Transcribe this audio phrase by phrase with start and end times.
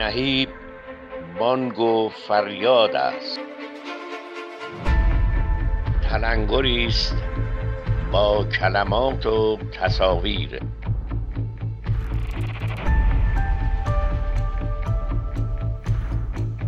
[0.00, 0.48] نهیب
[1.38, 3.40] بانگ و فریاد است.
[6.02, 7.14] تلنگری است
[8.12, 10.60] با کلمات و تصاویر.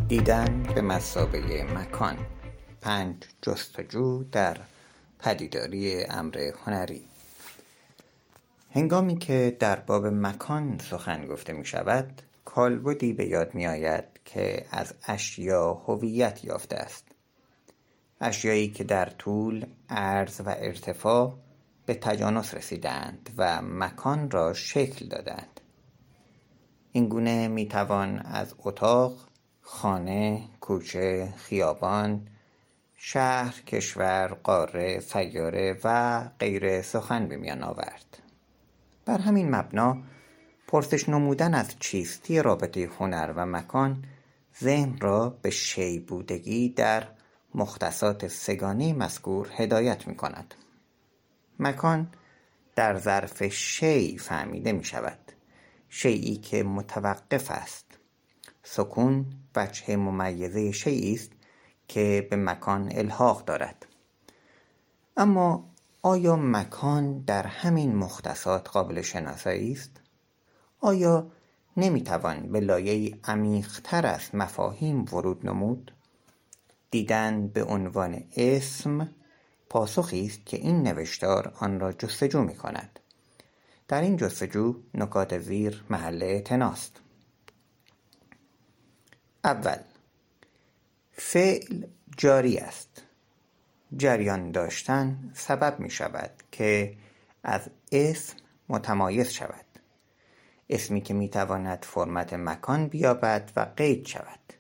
[0.08, 2.16] دیدن به مثابه مکان.
[2.80, 4.56] پنج جستجو در
[5.18, 7.04] پدیداری امر هنری.
[8.74, 12.22] هنگامی که در باب مکان سخن گفته می شود
[12.54, 17.08] کالبدی به یاد می آید که از اشیا هویت یافته است.
[18.20, 21.38] اشیایی که در طول عرض و ارتفاع
[21.86, 25.60] به تجانس رسیده اند و مکان را شکل داده اند
[26.92, 29.12] این گونه می توان از اتاق
[29.60, 32.28] خانه کوچه خیابان
[32.96, 38.22] شهر کشور قاره سیاره و غیره سخن به میان آورد.
[39.04, 39.96] بر همین مبنا
[40.72, 44.04] پرسش نمودن از چیستی رابطه هنر و مکان
[44.60, 47.08] ذهن را به شی بودگی در
[47.54, 50.54] مختصات سگانه مذکور هدایت می کند
[51.58, 52.08] مکان
[52.76, 55.18] در ظرف شی فهمیده می شود
[55.88, 57.86] شیئی که متوقف است.
[58.62, 59.26] سکون
[59.56, 61.30] وجه ممیزه شیئی است
[61.88, 63.86] که به مکان الحاق دارد.
[65.16, 65.70] اما
[66.02, 70.01] آیا مکان در همین مختصات قابل شناسایی است؟
[70.82, 71.30] آیا
[71.76, 75.92] نمی توان به لایه عمیق تر از مفاهیم ورود نمود؟
[76.90, 79.10] دیدن به عنوان اسم
[79.68, 83.00] پاسخی است که این نوشتار آن را جستجو می کند
[83.88, 87.00] در این جستجو نکات زیر محل اعتناست
[89.44, 89.78] اول
[91.12, 91.86] فعل
[92.16, 93.02] جاری است.
[93.96, 96.96] جریان داشتن سبب می شود که
[97.42, 98.36] از اسم
[98.68, 99.71] متمایز شود.
[100.74, 104.52] اسمی که می تواند فرمت مکان بیابد و قید شود.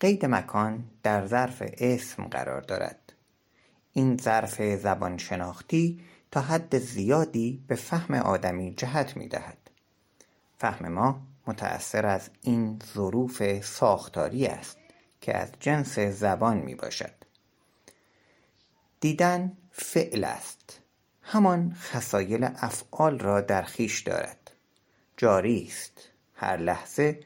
[0.00, 3.12] قید مکان در ظرف اسم قرار دارد.
[3.92, 6.00] این ظرف زبان شناختی
[6.30, 9.70] تا حد زیادی به فهم آدمی جهت می دهد
[10.58, 14.78] فهم ما متأثر از این ظروف ساختاری است
[15.20, 17.14] که از جنس زبان می باشد
[19.00, 20.80] دیدن فعل است.
[21.22, 24.41] همان خصایل افعال را در خویش دارد.
[25.16, 26.10] جاری است.
[26.34, 27.20] هر لحظه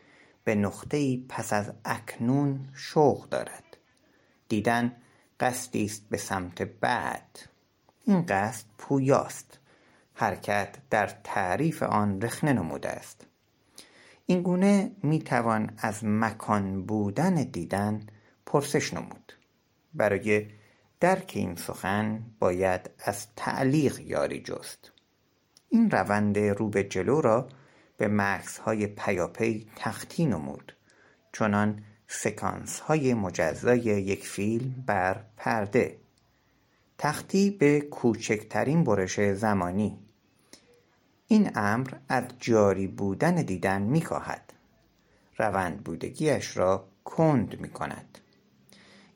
[0.45, 3.77] به نقطه ای پس از اکنون شوق دارد.
[4.49, 4.97] دیدن
[5.41, 7.39] قصدی است به سمت بعد.
[8.05, 9.59] این قصد پویاست.
[10.15, 13.27] حرکت در تعریف آن رخنه نموده است.
[14.27, 18.07] این گونه می توان از مکان بودن دیدن
[18.47, 19.33] پرسش نمود.
[19.95, 20.47] برای
[21.01, 24.93] درک این سخن باید از تعلیق یاری جست.
[25.69, 27.49] این روند رو به جلو را
[27.97, 30.73] به مکثهای پیاپی تختی نمود
[31.33, 35.97] چنان سکانسهای مجزای یک فیلم بر پرده.
[36.99, 39.99] تختی به کوچکترین برش زمانی.
[41.27, 44.53] این امر از جاری بودن دیدن می کاهد
[45.39, 48.19] روند بودگیش را کند می کند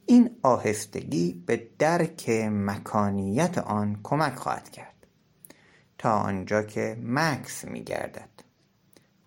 [0.07, 5.07] این آهستگی به درک مکانیت آن کمک خواهد کرد.
[5.99, 8.50] تا آنجا که مکث می گردد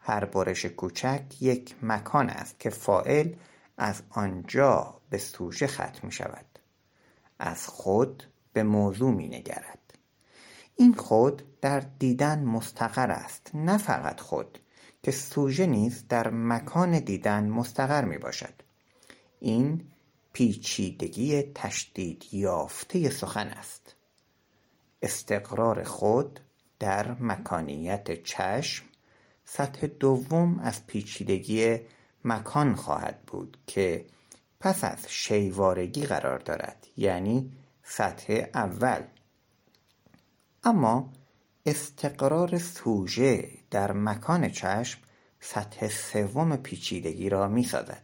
[0.06, 3.34] هر برش کوچک یک مکان است که فاعل
[3.78, 6.46] از آنجا به سوژه ختم می شود
[7.40, 9.80] از خود به موضوع می نگرد
[10.76, 14.60] این خود در دیدن مستقر است نه فقط خود
[15.04, 18.54] که سوژه نیز در مکان دیدن مستقر می باشد
[19.40, 19.82] این
[20.34, 23.96] پیچیدگی تشدید یافته سخن است.
[25.02, 26.40] استقرار خود
[26.80, 28.86] در مکانیت چشم
[29.46, 31.80] سطح دوم از پیچیدگی
[32.26, 34.06] مکان خواهد بود که
[34.60, 37.52] پس از شیوارگی قرار دارد یعنی
[37.84, 39.04] سطح اول.
[40.64, 41.14] اما
[41.66, 45.00] استقرار سوژه در مکان چشم
[45.40, 48.04] سطح سوم پیچیدگی را می سازد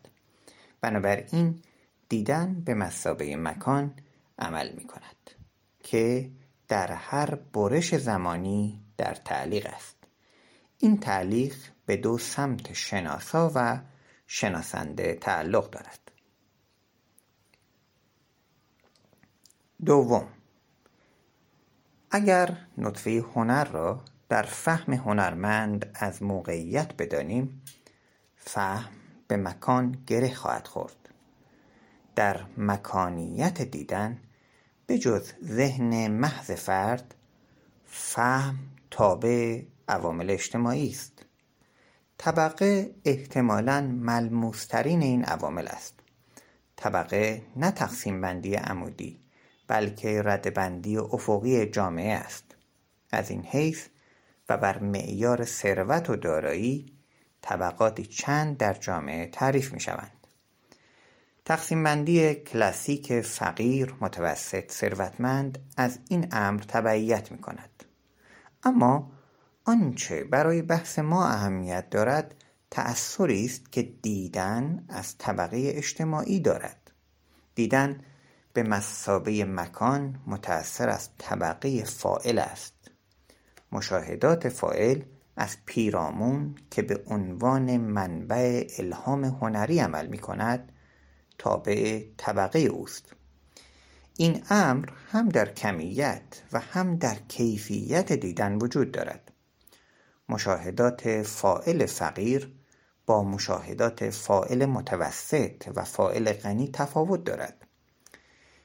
[0.82, 1.62] بنابراین
[2.10, 3.94] دیدن به مثابه مکان
[4.40, 5.32] عمل می کند
[5.84, 6.32] که
[6.68, 9.99] در هر برش زمانی در تعلیق است.
[10.82, 11.56] این تعلیق
[11.86, 13.80] به دو سمت شناسا و
[14.28, 16.12] شناسنده تعلق دارد.
[19.86, 20.28] دوم
[22.12, 27.62] اگر نطفه هنر را در فهم هنرمند از موقعیت بدانیم
[28.36, 28.92] فهم
[29.28, 31.10] به مکان گره خواهد خورد.
[32.16, 34.22] در مکانیت دیدن
[34.86, 37.16] به جز ذهن محض فرد
[37.86, 38.60] فهم
[38.92, 41.26] تابع عوامل اجتماعی است.
[42.18, 46.00] طبقه احتمالا ملموسترین این عوامل است.
[46.76, 49.20] طبقه نه تقسیم بندی عمودی
[49.68, 52.56] بلکه ردبندی افقی جامعه است.
[53.12, 53.88] از این حیث
[54.50, 56.94] و بر معیار ثروت و دارایی
[57.42, 60.28] طبقاتی چند در جامعه تعریف می شوند
[61.46, 67.84] تقسیم بندی کلاسیک فقیر متوسط ثروتمند از این امر تبعیت می کند
[68.64, 69.12] اما
[69.70, 72.36] آنچه برای بحث ما اهمیت دارد
[72.72, 76.92] تأثری است که دیدن از طبقه اجتماعی دارد.
[77.56, 78.02] دیدن
[78.54, 82.74] به مثابه مکان متأثر از طبقه فاعل است.
[83.72, 85.02] مشاهدات فاعل
[85.38, 90.72] از پیرامون که به عنوان منبع الهام هنری عمل می کند
[91.38, 93.16] تابع طبقه اوست.
[94.18, 99.29] این امر هم در کمیت و هم در کیفیت دیدن وجود دارد.
[100.30, 102.54] مشاهدات فاعل فقیر
[103.06, 107.68] با مشاهدات فاعل متوسط و فاعل غنی تفاوت دارد.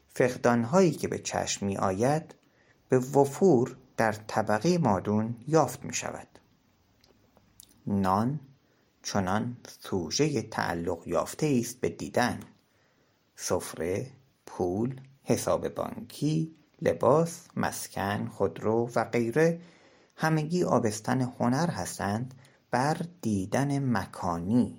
[0.09, 2.35] فقدانهایی که به چشم می آید
[2.89, 6.29] به وفور در طبقه مادون یافت می شود
[7.87, 8.41] نان
[9.03, 12.41] چنان سوژه تعلق یافته است به دیدن.
[13.37, 14.07] سفره
[14.47, 19.61] پول حساب بانکی لباس مسکن خودرو و غیره
[20.17, 22.35] همگی آبستن هنر هستند
[22.71, 24.79] بر دیدن مکانی.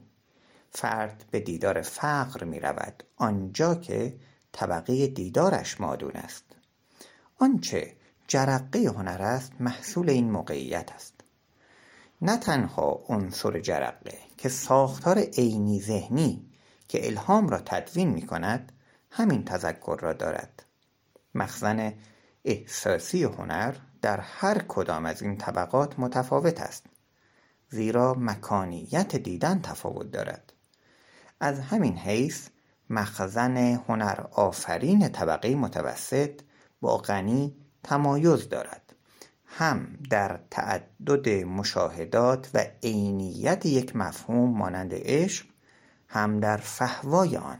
[0.72, 4.18] فرد به دیدار فقر می رود آنجا که
[4.52, 6.44] طبقه دیدارش مادون است.
[7.40, 7.96] آنچه
[8.28, 11.14] جرقه هنر است محصول این موقعیت است.
[12.22, 16.50] نه تنها عنصر جرقه که ساختار عینی ذهنی
[16.88, 18.72] که الهام را تدوین می کند
[19.12, 20.64] همین تذکر را دارد.
[21.36, 21.94] مخزن
[22.46, 26.86] احساسی هنر در هر کدام از این طبقات متفاوت است
[27.70, 30.54] زیرا مکانیت دیدن تفاوت دارد.
[31.40, 32.48] از همین حیث
[32.90, 36.42] مخزن هنر آفرین طبقه متوسط
[36.82, 38.96] با غنی تمایز دارد.
[39.46, 45.46] هم در تعدد مشاهدات و عینیت یک مفهوم مانند عشق
[46.08, 47.60] هم در فهوای آن.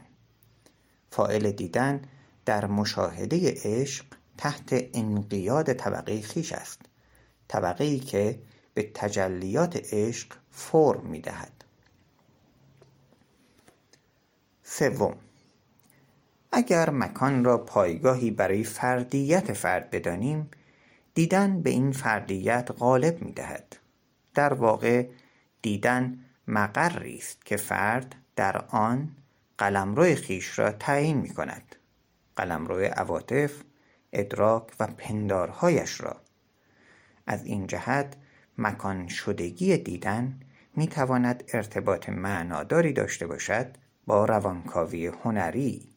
[1.10, 2.02] فاعل دیدن
[2.44, 6.80] در مشاهده عشق تحت انقیاد طبقه خویش است
[7.48, 8.38] طبقه ای که
[8.74, 11.64] به تجلیات عشق فرم می دهد
[14.62, 15.16] سوم
[16.52, 20.50] اگر مکان را پایگاهی برای فردیت فرد بدانیم
[21.14, 23.76] دیدن به این فردیت غالب می دهد
[24.34, 25.06] در واقع
[25.62, 26.18] دیدن
[26.48, 29.16] مقری است که فرد در آن
[29.58, 31.76] قلمرو خویش را تعیین می کند
[32.36, 33.62] قلمرو عواطف
[34.18, 36.16] ادراک و پندارهایش را.
[37.26, 38.16] از این جهت
[38.58, 40.40] مکان شدگی دیدن
[40.76, 43.66] می تواند ارتباط معناداری داشته باشد
[44.06, 45.88] با روانکاوی هنری.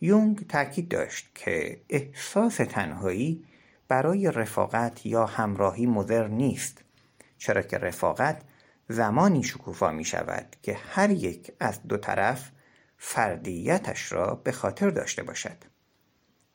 [0.00, 3.44] یونگ تاکید داشت که احساس تنهایی
[3.88, 6.84] برای رفاقت یا همراهی مضر نیست
[7.38, 8.42] چرا که رفاقت
[8.88, 12.50] زمانی شکوفا می شود که هر یک از دو طرف
[12.98, 15.75] فردیتش را به خاطر داشته باشد.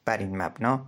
[0.06, 0.86] بر این مبنا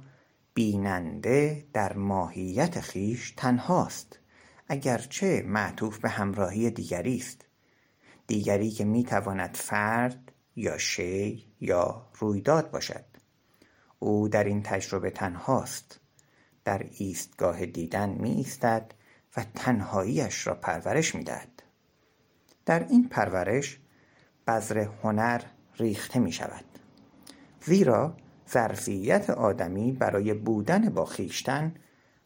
[0.53, 4.19] بیننده در ماهیت خویش تنهاست
[4.67, 7.45] اگرچه معطوف به همراهی دیگری است.
[8.27, 13.05] دیگری که می تواند فرد یا شی یا رویداد باشد.
[13.99, 15.99] او در این تجربه تنهاست.
[16.65, 18.93] در ایستگاه دیدن می ایستد
[19.37, 21.63] و تنهاییش را پرورش می دهد
[22.65, 23.79] در این پرورش
[24.47, 25.41] بذر هنر
[25.77, 26.65] ریخته می شود
[27.61, 28.17] زیرا
[28.49, 31.73] ظرفیت آدمی برای بودن با خویشتن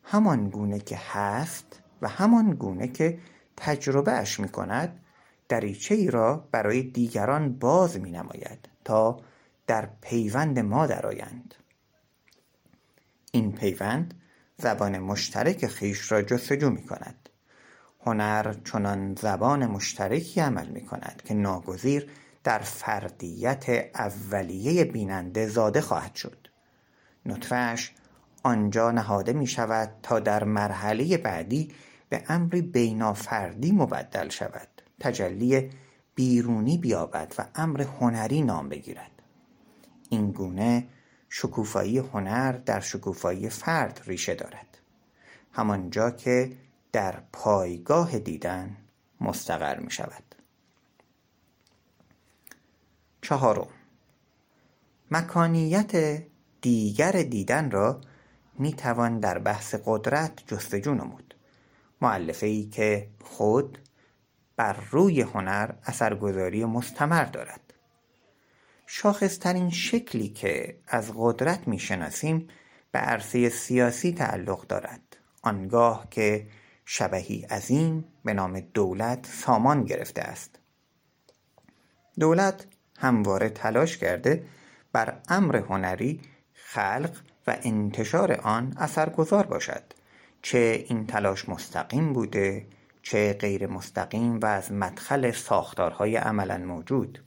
[0.03, 3.19] همان گونه که هست و همان گونه که
[3.57, 4.99] تجربه اش می کند
[5.49, 9.19] دریچه ای را برای دیگران باز می نماید تا
[9.67, 11.55] در پیوند ما درآیند.
[13.31, 14.13] این پیوند
[14.57, 17.29] زبان مشترک خویش را جستجو می کند
[18.05, 22.09] هنر چنان زبان مشترکی عمل می کند که ناگزیر
[22.47, 26.47] در فردیت اولیه بیننده زاده خواهد شد.
[27.25, 27.93] نطفهاش
[28.43, 31.71] آنجا نهاده می شود تا در مرحله بعدی
[32.09, 34.67] به امری بینافردی مبدل شود.
[34.99, 35.69] تجلی
[36.15, 39.11] بیرونی بیابد و امر هنری نام بگیرد.
[40.09, 40.87] این گونه
[41.29, 44.77] شکوفایی هنر در شکوفایی فرد ریشه دارد.
[45.51, 46.51] همانجا که
[46.91, 48.77] در پایگاه دیدن
[49.21, 50.26] مستقر می شود
[53.21, 53.67] چهارم.
[55.11, 56.23] مکانیت
[56.61, 58.01] دیگر دیدن را
[58.59, 61.35] می توان در بحث قدرت جستجو نمود.
[62.01, 63.77] مؤلفه ای که خود
[64.55, 67.73] بر روی هنر اثرگذاری مستمر دارد.
[68.85, 72.47] شاخصترین شکلی که از قدرت می‌شناسیم
[72.91, 75.17] به عرصه سیاسی تعلق دارد.
[75.41, 76.47] آنگاه که
[76.85, 80.59] شبهی عظیم به نام دولت سامان گرفته است.
[82.19, 82.65] دولت
[82.97, 84.43] همواره تلاش کرده
[84.91, 86.21] بر امر هنری
[86.53, 87.11] خلق
[87.47, 89.83] و انتشار آن اثرگذار باشد.
[90.41, 92.67] چه این تلاش مستقیم بوده
[93.01, 97.23] چه غیر مستقیم و از مدخل ساختارهای عملا موجود.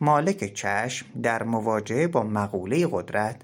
[0.00, 3.42] مالک چشم در مواجهه با مقوله قدرت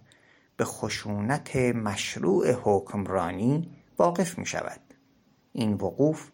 [0.56, 4.80] به خشونت مشروع حکمرانی واقف می شود
[5.52, 6.30] این وقوف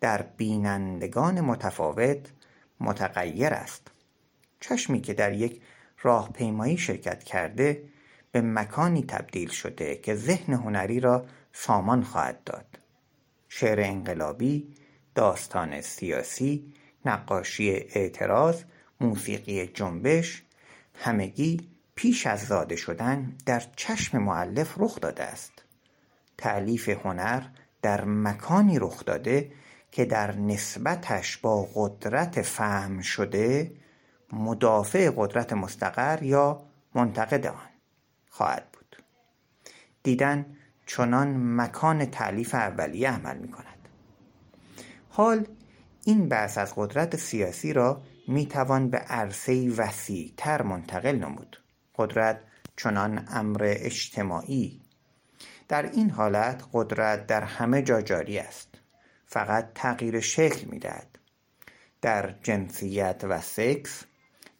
[0.00, 2.32] در بینندگان متفاوت
[2.80, 3.91] متغیر است.
[4.62, 5.60] چشمی که در یک
[6.02, 7.82] راهپیمایی شرکت کرده
[8.32, 12.78] به مکانی تبدیل شده که ذهن هنری را سامان خواهد داد.
[13.48, 14.74] شعر انقلابی
[15.14, 16.72] داستان سیاسی
[17.04, 18.62] نقاشی اعتراض
[19.00, 20.42] موسیقی جنبش
[20.94, 25.52] همگی پیش از زاده شدن در چشم معلف رخ داده است.
[26.38, 27.42] تعلیف هنر
[27.82, 29.52] در مکانی رخ داده
[29.92, 33.72] که در نسبتش با قدرت فهم شده
[34.32, 36.62] مدافع قدرت مستقر یا
[36.94, 37.70] منتقد آن
[38.30, 38.96] خواهد بود.
[40.02, 43.88] دیدن چنان مکان تعلیف اولیه عمل می کند
[45.08, 45.46] حال
[46.04, 51.62] این بحث از قدرت سیاسی را می توان به عرصه وسیع تر منتقل نمود.
[51.96, 52.40] قدرت
[52.76, 54.80] چنان امر اجتماعی.
[55.68, 58.68] در این حالت قدرت در همه جا جاری است.
[59.26, 61.18] فقط تغییر شکل می دهد
[62.00, 64.04] در جنسیت و سکس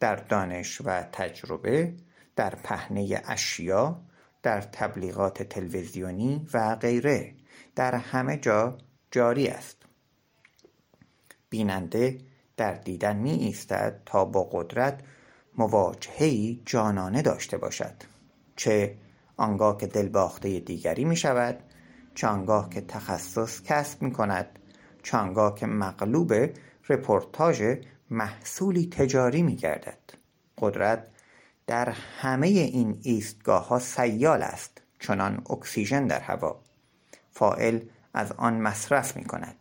[0.02, 1.94] در دانش و تجربه
[2.36, 4.00] در پهنه اشیا
[4.42, 7.34] در تبلیغات تلویزیونی و غیره.
[7.76, 8.78] در همه جا
[9.10, 9.76] جاری است.
[11.50, 12.18] بیننده
[12.56, 15.00] در دیدن می ایستد تا با قدرت
[15.58, 17.94] مواجهه جانانه داشته باشد.
[18.56, 18.96] چه
[19.36, 21.58] آنگاه که دلباخته دیگری می شود
[22.14, 24.58] چه آنگاه که تخصص کسب می کند
[25.02, 26.34] چه آنگاه که مغلوب
[26.88, 27.62] رپورتاژ
[28.12, 29.98] محصولی تجاری می گردد
[30.58, 31.06] قدرت
[31.66, 36.62] در همه این ایستگاه ها سیال است چنان اکسیژن در هوا.
[37.30, 37.80] فائل
[38.14, 39.56] از آن مصرف می کند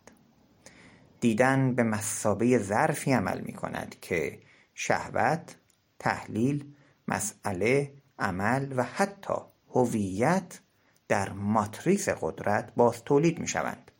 [1.20, 4.38] دیدن به مثابه ظرفی عمل می کند که
[4.74, 5.56] شهوت
[5.98, 6.74] تحلیل
[7.08, 9.34] مسئله عمل و حتی
[9.70, 10.60] هویت
[11.08, 13.90] در ماتریس قدرت باز تولید می شوند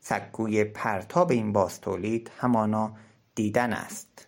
[0.00, 2.96] سکوی پرتاب این باز تولید همانا
[3.34, 4.26] دیدن است.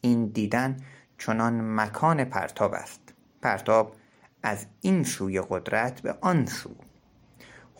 [0.00, 0.76] این دیدن
[1.18, 3.14] چنان مکان پرتاب است.
[3.42, 3.96] پرتاب
[4.42, 6.70] از این سوی قدرت به آن سو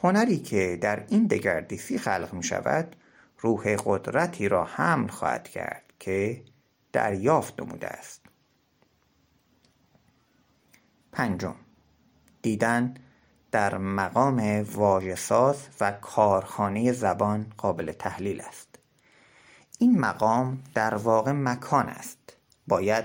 [0.03, 2.97] هنری که در این دگردیسی خلق می شود
[3.39, 6.45] روح قدرتی را حمل خواهد کرد که
[6.93, 8.27] دریافت نموده است.
[11.13, 11.55] پنجم
[12.43, 12.95] دیدن
[13.51, 18.74] در مقام واژه‌ساز و کارخانه زبان قابل تحلیل است.
[19.85, 22.37] این مقام در واقع مکان است.
[22.67, 23.05] باید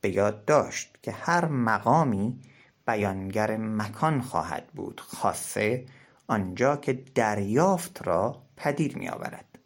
[0.00, 2.40] به یاد داشت که هر مقامی
[2.86, 5.86] بیانگر مکان خواهد بود خاصه
[6.26, 9.58] آنجا که دریافت را پدید می آورد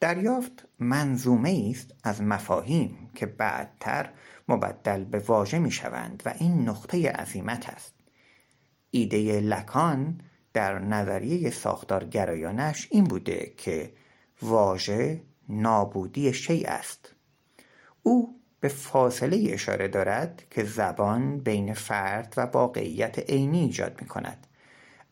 [0.00, 4.10] دریافت منظومه است از مفاهیم که بعدتر
[4.48, 7.94] مبدل به واژه می شوند و این نقطه عظیمت است.
[8.90, 10.20] ایده لکان
[10.52, 13.92] در نظریه ساختارگرایانش این بوده که
[14.42, 17.14] واژه نابودی شیء است.
[18.02, 24.46] او به فاصله اشاره دارد که زبان بین فرد و واقعیت عینی ایجاد می کند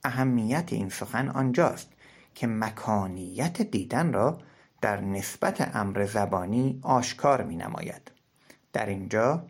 [0.04, 1.92] اهمیت این سخن آنجاست
[2.34, 4.38] که مکانیت دیدن را
[4.80, 8.10] در نسبت امر زبانی آشکار می نماید
[8.72, 9.46] در اینجا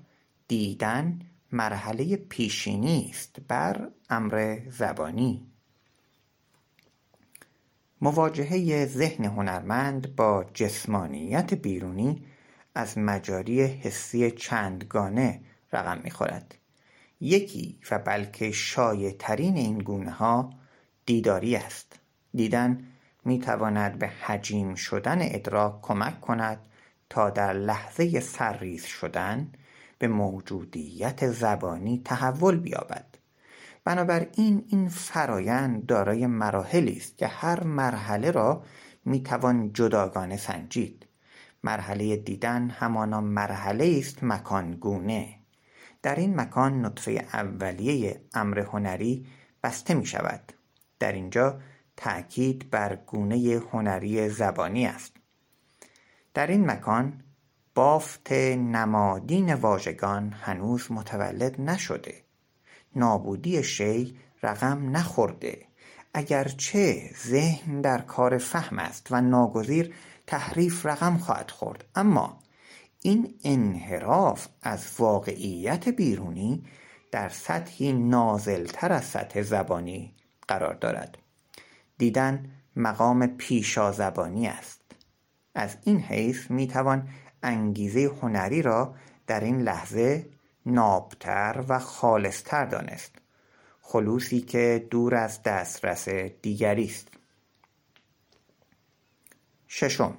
[0.49, 1.21] دیدن
[1.52, 5.55] مرحله پیشینی است بر امر زبانی.
[8.00, 12.24] مواجهه ذهن هنرمند با جسمانیت بیرونی
[12.74, 15.40] از مجاری حسی چندگانه
[15.72, 16.54] رقم می‌خورد.
[17.20, 20.50] یکی و بلکه شایعترین این گونه ها
[21.06, 22.00] دیداری است.
[22.34, 22.84] دیدن
[23.24, 26.58] می‌تواند به حجیم شدن ادراک کمک کند
[27.10, 29.52] تا در لحظه سرریز شدن
[29.98, 33.15] به موجودیت زبانی تحول بیابد.
[33.87, 38.62] بنابراین این فرایند دارای مراحلی است که هر مرحله را
[39.05, 41.07] می‌توان جداگانه سنجید.
[41.62, 45.38] مرحله دیدن همانا مرحله است مکانگونه.
[46.02, 49.26] در این مکان نطفه اولیه امر هنری
[49.62, 50.52] بسته می شود
[50.99, 51.61] در اینجا
[51.97, 55.16] تأکید بر گونه هنری زبانی است.
[56.35, 57.23] در این مکان
[57.75, 62.25] بافت نمادین واژگان هنوز متولد نشده.
[62.96, 65.66] نابودی شی رقم نخورده.
[66.14, 69.94] اگرچه ذهن در کار فهم است و ناگزیر
[70.26, 71.84] تحریف رقم خواهد خورد.
[71.94, 72.38] اما
[73.02, 76.64] این انحراف از واقعیت بیرونی
[77.12, 80.14] در سطحی نازلتر از سطح زبانی
[80.48, 81.18] قرار دارد.
[81.98, 84.80] دیدن مقام پیشازبانی است.
[85.54, 87.08] از این حیث می‌توان
[87.42, 88.94] انگیزه هنری را
[89.26, 90.26] در این لحظه
[90.66, 93.12] نابتر و خالصتر دانست.
[93.80, 97.08] خلوصی که دور از دسترس دیگری است.
[99.68, 100.16] ششم.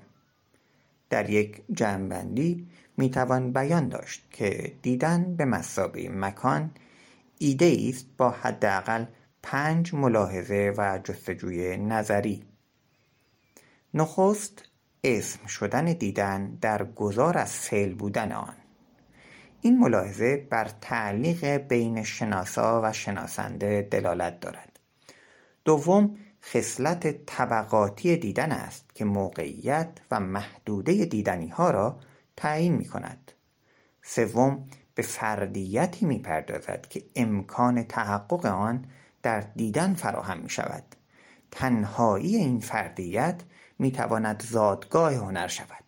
[1.09, 6.71] در یک جمعبندی می‌توان بیان داشت که دیدن به مثابه مکان
[7.37, 9.05] ایده است با حداقل
[9.43, 12.43] پنج ملاحظه و جستجوی نظری.
[13.93, 14.63] نخست
[15.03, 18.55] اسم شدن دیدن در گذار از فعل بودن آن.
[19.61, 24.79] این ملاحظه بر تعلیق بین شناسا و شناسنده دلالت دارد.
[25.65, 31.99] دوم خصلت طبقاتی دیدن است که موقعیت و محدوده دیدنیها را
[32.35, 33.31] تعیین می کند
[34.03, 38.85] سوم به فردیتی می پردازد که امکان تحقق آن
[39.21, 40.83] در دیدن فراهم می شود
[41.51, 43.41] تنهایی این فردیت
[43.79, 45.86] می تواند زادگاه هنر شود.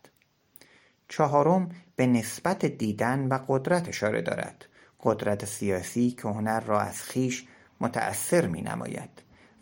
[1.09, 4.65] چهارم به نسبت دیدن و قدرت اشاره دارد.
[5.03, 7.47] قدرت سیاسی که هنر را از خیش
[7.81, 9.09] متأثر می نماید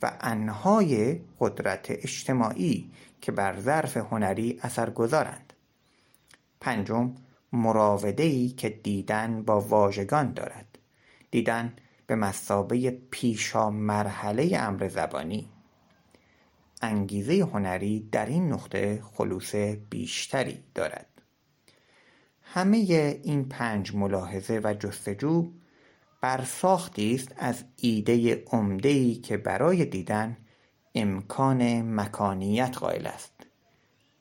[0.01, 5.53] و انهای قدرت اجتماعی که بر ظرف هنری اثر گذارند
[6.61, 7.15] پنجم
[7.53, 10.79] مراودهای که دیدن با واژگان دارد.
[11.31, 11.73] دیدن
[12.07, 15.49] به مثابه پیشا مرحله امر زبانی.
[16.81, 19.55] انگیزه هنری در این نقطه خلوص
[19.89, 21.16] بیشتری دارد.
[22.53, 22.77] همه
[23.23, 25.51] این پنج ملاحظه و جستجو
[26.21, 30.37] برساختی است از ایده عمدهای که برای دیدن
[30.95, 33.33] امکان مکانیت قایل است.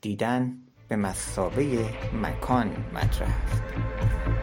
[0.00, 0.58] دیدن
[0.88, 1.84] به مثابه
[2.22, 4.35] مکان مطرح است.